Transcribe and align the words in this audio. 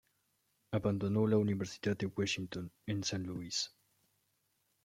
Abandonó 0.71 1.27
la 1.27 1.37
Universidad 1.37 1.95
Washington 2.17 2.71
en 2.87 3.03
San 3.03 3.21
Luis. 3.21 3.71